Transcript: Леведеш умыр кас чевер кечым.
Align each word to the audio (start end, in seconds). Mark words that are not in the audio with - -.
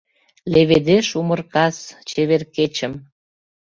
Леведеш 0.53 1.07
умыр 1.19 1.41
кас 1.53 1.77
чевер 2.09 2.43
кечым. 2.55 2.93